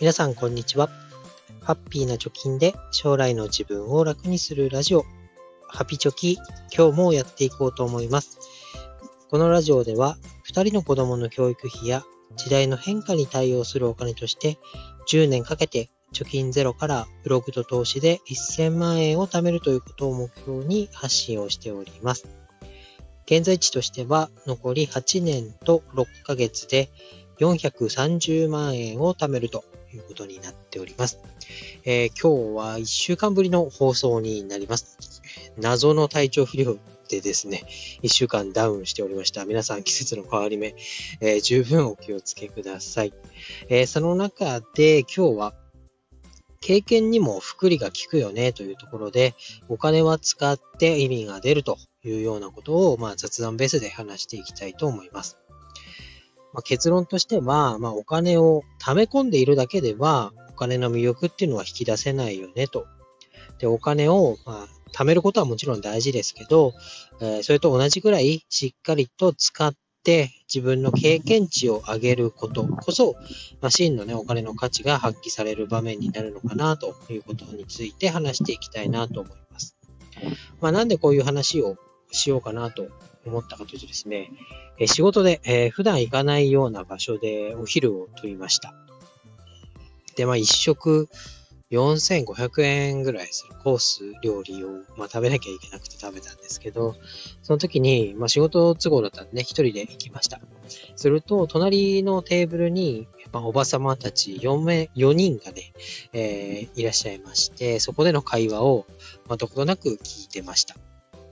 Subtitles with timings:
[0.00, 0.88] 皆さんこんにちは。
[1.60, 5.04] ハッピーな貯金で将来の自分を楽にするラジオ、
[5.68, 6.38] ハピチョキ、
[6.74, 8.38] 今日もやっていこうと思います。
[9.30, 10.16] このラジオでは、
[10.48, 12.02] 2人の子供の教育費や
[12.34, 14.58] 時代の変化に対応するお金として、
[15.12, 22.26] 10年かけて貯金ゼロからブログと投資で1000万円を貯めるということを目標に発信をしております。
[23.26, 26.88] 現在地としては残り8年と6ヶ月で
[27.38, 29.62] 430万円を貯めると
[29.94, 31.18] いうことになっております。
[31.84, 35.22] えー、今日は1週間ぶりの放送になります。
[35.58, 36.76] 謎の体調不良
[37.08, 37.64] でですね、
[38.02, 39.44] 1週間ダウンしておりました。
[39.44, 40.74] 皆さん季節の変わり目、
[41.20, 43.12] えー、十分お気をつけください。
[43.68, 45.54] えー、その中で今日は
[46.60, 49.34] 経験にも福利が効くよねというところで、
[49.68, 55.38] お金は使って意味が出るというようなことを、まあ、雑談ベースで話していきたいと思います。
[56.52, 62.86] まあ、結論としては、まあ、お金を貯め込んでいるだけでは、お金の魅力っていうのは引き出せないよねと。
[63.58, 66.72] で、お金を、まあ、貯めることはもちろん大事ですけど、
[67.20, 73.14] えー、それと同じぐらいしっかりと使って自分の経験値を上げることこそ、
[73.60, 79.76] まあ、真のね、お金の価値が発揮される場面になるのかなということについて話していきたいなと思います。
[80.60, 81.76] まあ、なんでこういう話を
[82.10, 82.88] しようかなと
[83.26, 84.30] 思ったかというとですね、
[84.78, 88.74] え仕事で、えー、普段行かないような場所でお昼をとりました。
[90.16, 91.08] で、まあ一食
[91.70, 96.96] 4500円ぐらいするコース料理を、まあ、食べなきゃいけなくて食べたんですけど、
[97.42, 100.40] その時に、まあ、仕事都合だったんでね、一人で行きました。
[100.96, 105.72] すると、隣のテーブルに、まあ、おばさまたち4名、4人がね、
[106.12, 108.86] えー、いらっしゃいまして、そこでの会話を、
[109.28, 110.74] まあ、どことなく聞いてました。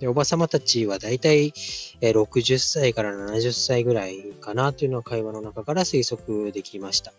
[0.00, 1.52] で、おばさまたちはだいたい
[2.00, 7.12] 60歳から70歳ぐらいかなというのは会話の中から推測できました。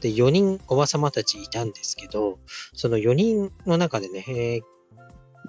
[0.00, 2.38] で、4人おばさまたちいたんですけど、
[2.74, 4.62] その4人の中でね、えー、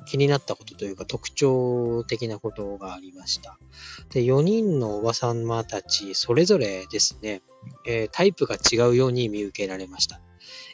[0.06, 3.58] 気になったことというか特徴的なことがありました。
[4.10, 7.42] で、4人のおばさまたち、それぞれですね、
[7.88, 10.22] えー、タイプが違うように見受けられました。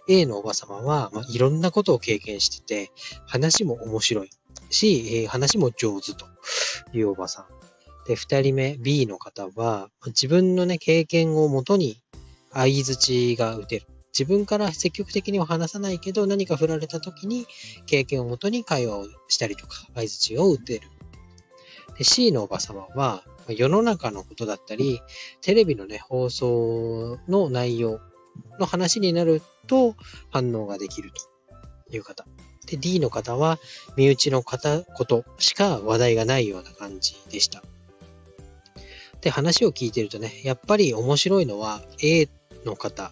[0.08, 2.92] A のおばさまは、まあ、いろんなことを経験してて、
[3.26, 4.30] 話も面白い
[4.72, 6.26] し、えー、話も上手と
[6.94, 7.46] いうおばさん。
[8.08, 11.98] で、二人目、B の方は、自分のね、経験をもとに
[12.52, 13.88] 相づちが打てる。
[14.18, 17.46] 自分から積極的には話さないけど、何か振られた時に
[17.86, 20.88] 経験をもとに会話をしたりとか、相づちを打てる。
[21.98, 25.02] で C のおばさまは、世の中のことだったり、
[25.42, 28.00] テレビのね、放送の内容
[28.60, 29.96] の話になると
[30.30, 31.12] 反応ができる
[31.90, 32.26] という方。
[32.68, 33.60] で、D の方は、
[33.96, 37.64] 身内の方、ことしか話題がないような感じでした。
[39.22, 42.28] で、話を聞いてるとね、やっぱり面白いのは A
[42.66, 43.12] の方、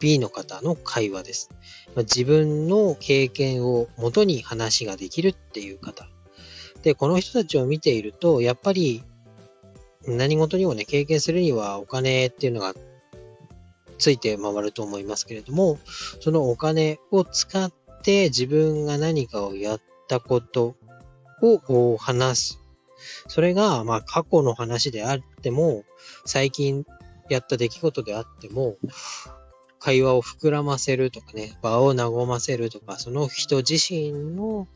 [0.00, 1.50] B の方の会話です。
[1.96, 6.08] 自分の経験をもとに話ができるっていう方。
[6.82, 9.02] で、この人たちを見ていると、やっぱり
[10.06, 12.74] 何事にもね、経験するにはお金っていうのが
[13.98, 15.78] ついて回ると思いますけれども、
[16.20, 17.72] そのお金を使っ
[18.02, 20.76] て自分が何かをやったこと
[21.42, 22.60] を話す。
[23.28, 25.84] それが、まあ、過去の話であっても、
[26.24, 26.84] 最近
[27.28, 28.76] やった出来事であっても、
[29.78, 34.66] 会話を膨らませるとかね、場を和ませるとか、その人自身の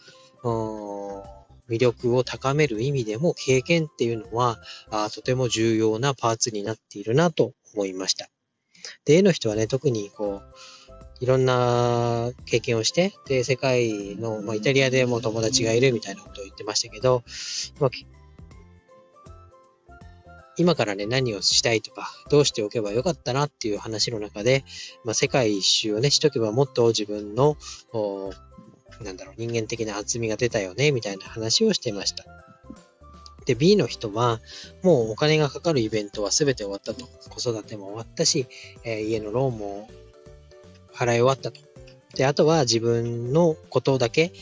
[1.69, 4.60] 魅力を高める意味でも、経験っていうのは
[5.12, 8.28] とても重要なパーツになっているなと思いました。
[9.04, 10.81] で、A の人はね、特にこう、
[11.22, 17.22] いろんな経験をして、で、世界の、まあ、イタリアでも友達がいるみたいなことを言ってましたけど、
[17.78, 17.91] まあ、
[20.56, 24.65] 今からね、何をしたいとか、どうしておけばよかったなっていう話の中で、
[25.05, 27.56] まあ、世界一周をね、しとけばもっと自分の、
[29.00, 32.25] なんだろう、人間的な厚みが出たよね、みたいな話をしてました。
[33.47, 34.41] で、B の人は、
[34.83, 37.07] もうお金がかかるイベントは全て終わったと。
[37.30, 38.48] 子育ても終わったし、
[38.83, 39.89] えー、家のローンも
[41.03, 41.60] 払い終わったと。
[42.15, 44.33] で、あとは自分のことだけ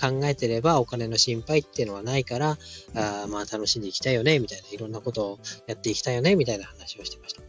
[0.00, 2.58] 考えてればお金の心配っていうのはないから、
[2.94, 7.42] あまあ楽しんでいきたいよね、みたいな、いろんなことをやっていきたいよね、みたいな話をしてました。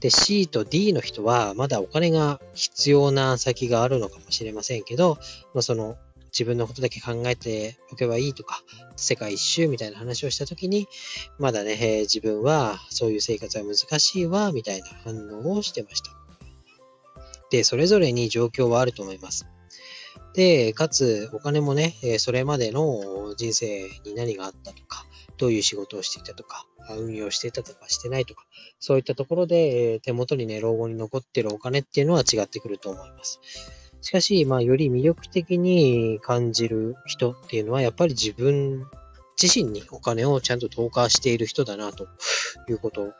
[0.00, 5.18] で、C と D の人は、まだお金が必要な先があるのかもしれませんけど、
[5.54, 5.96] まあ、その、
[6.32, 8.62] 自分のことだけ考えておけばいいとか、
[8.96, 10.88] 世界一周みたいな話をしたときに、
[11.38, 16.21] まだね、自分はそういう生活は難しいわ、みたいな反応をしてました。
[17.52, 19.46] で、それぞれに状況はあると思います。
[20.32, 25.04] で、かつ、お金もね、それまでの人生に何があったとか、
[25.36, 26.66] どういう仕事をしていたとか、
[26.96, 28.46] 運用していたとかしてないとか、
[28.80, 33.38] そういったところで、手元にね、老後に残ってるお金っていうのは違ってくると思います。
[34.00, 38.86] しかし、まあ、より魅力的に感じる人っていうのは、やっぱり自分
[39.40, 42.08] 自身にお金をちゃんと投下している人だな、と
[42.70, 43.12] いうこと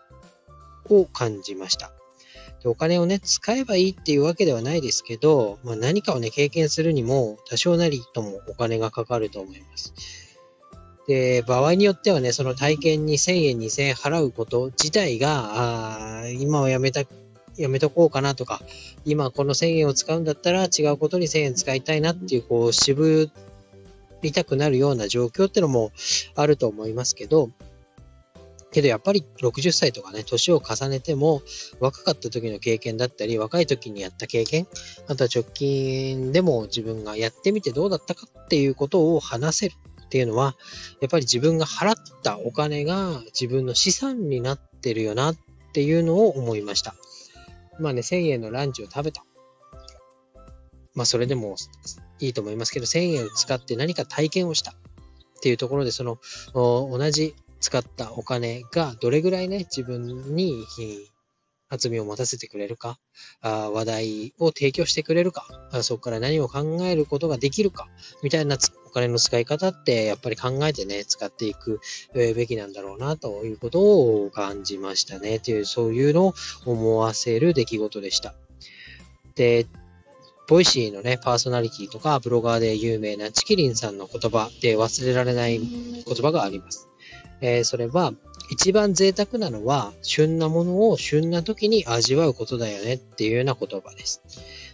[0.88, 1.93] を感じました。
[2.62, 9.93] でお金をね、使えばいいっていうわけではないですけど、まあ、何かをね、経験するにも、多少なりともお金がかかると思います。
[11.09, 17.03] で、場合によってはね、その体験に1000円、2000円払うこと自体が、あ今はやめた
[17.56, 18.62] やめとこうかなとか、
[19.05, 23.31] 今この1000円を使うんだったら違うことに1000円使いたいなっていう、こう、渋
[24.23, 25.93] りたくなるような状況ってのも
[26.35, 27.50] あると思いますけど、
[28.73, 31.43] けどやっぱり60歳とかね、年を重ねても、
[31.79, 34.67] 若かった時の経験だったり、若い時にやった経験、
[35.09, 39.75] あとは直近でも自分がやってみてどうだったかっていうことを話せる
[40.07, 40.57] っていうのは、
[41.01, 45.37] やっぱり自分が払ったお金が自分の資産になってるよなっ
[45.73, 46.95] ていうのを思いました。
[47.79, 49.25] まあね、1000円のランチを食べた。
[50.95, 51.57] まあそれでも
[52.21, 54.75] いいと思いますけど、1000円を使って何か体験をしたっ
[55.43, 56.19] ていうところで、その
[56.55, 60.67] 同じ使ったお金がどれぐらいね、自分に
[61.69, 62.99] 厚みを持たせてくれるか、
[63.41, 67.88] あ話題を提供してくれるかあ、そこから何を考えることができるか、
[68.23, 71.81] みたいなお金の使い方ってやっぱり考えてね、使っていく
[72.12, 75.38] べきなんだろうなということを感じましたね。
[75.38, 76.35] という、そういうのを
[76.67, 78.35] 思わせる出来事でした。
[79.35, 79.67] で、
[80.49, 86.88] Voicy のね、パーソナリティとか、ブロガーで有名なちきりんさんの言葉で忘れられない言葉があります。
[87.43, 88.15] えー、それは、
[88.50, 94.23] 一番贅沢なのは、旬なものを旬な時に味わうことだよねっていうような言葉です。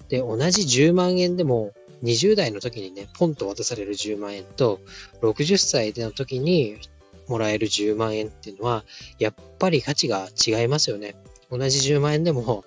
[0.08, 1.72] で、同じ10万円でも、
[2.04, 4.80] 20代の時にね、ポンと渡される10万円と、
[5.22, 6.76] 60歳での時に
[7.26, 8.84] もらえる10万円っていうのは、
[9.18, 11.16] やっぱり価値が違いますよね。
[11.50, 12.64] 同じ10万円でも、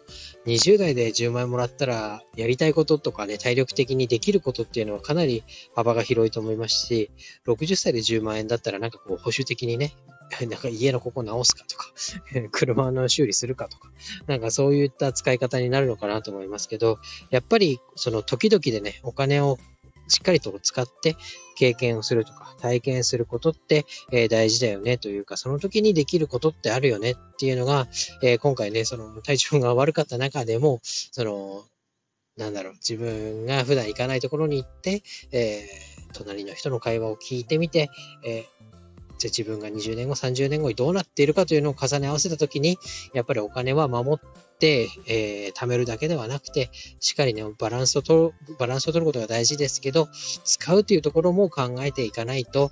[0.48, 5.44] 20代で10万円もらったら、やりたいこととかね、体力的にできることっていうのはかなり
[5.76, 7.12] 幅が広いと思いますし、
[7.46, 9.94] 60歳で10万円だったらなんかこう保守的にね、
[10.50, 11.94] なんか家のここ直すかとか、
[12.52, 13.92] 車の修理するかとか、
[14.28, 17.00] なんかそういった使い方になるのかなと思いますけど、
[17.30, 19.60] やっぱりその時々でね、お金を
[20.12, 21.16] しっかりと使って
[21.56, 27.88] 経験をするとか体験することって、え、大事だよねというか、その時にできることってあるよねっていうのが、
[28.22, 31.64] え、今回ね、その体調が悪かった中でも、その、
[32.38, 35.66] なんだろう、自分が普段行かないところに行って、え、
[36.14, 37.90] 隣の人の会話を聞いてみて、
[39.22, 42.80] じゃあ自分が20年後、30年後にどうなっているかというのを重ね合わせたときに、
[43.14, 50.08] やっぱりお金は守って、えー、貯めるだけではなくて、しっかりね、バランスを取る、バランスを取ることが大事ですけど、
[50.44, 52.72] 使うというところも考えていかないと、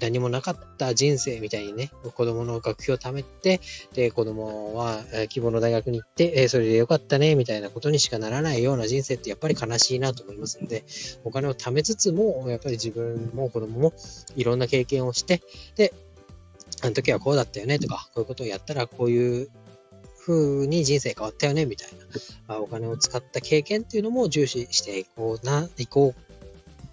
[0.00, 3.60] 何もなかった人生みたいにね、子供の学費を貯めて、
[3.92, 10.84] で、子供は希望の大学に行って、えそれでよかったね、みたいなことにしかならないような人生ってやっぱり悲しいなと思いますので、
[11.24, 13.92] お金を貯めつつも、やっぱり自分も子供も
[14.36, 15.42] いろんな経験をして、
[15.76, 15.92] で、
[16.82, 19.50] あの時はこうだったよねとか、こういうことをやったらこういう
[20.18, 21.88] 風に人生変わったよねみたい
[22.46, 26.29] な、あお金を使った経験っていうのも重視していこうな、いこう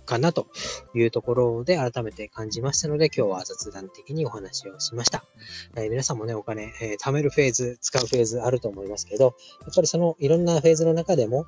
[0.07, 0.47] かなと
[0.95, 5.23] いうところで改めて感じましたので、今日は雑談的にお話をしました。
[5.75, 11.45] えー、皆さんもね、お金、えー、貯めるフェーズ、使うフェーズあると思いますけど、やっぱりそのいろんなフェーズの中でも、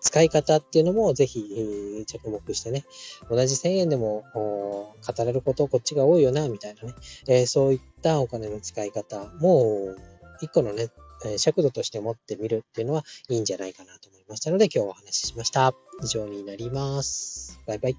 [0.00, 2.84] 使い方っていうのもぜひ、着目してね、
[3.30, 6.94] 同じ1000円でも語れることこっちが多いよな、みたいなね、
[7.28, 9.94] えー、そういったお金の使い方も、
[10.40, 10.88] 一個のね、
[11.26, 15.74] え尺度として持ってみるっていうのはいいんじゃないかなと思いましたので、今日お話ししました。
[16.02, 17.60] 以上になります。
[17.66, 17.96] バイバイ。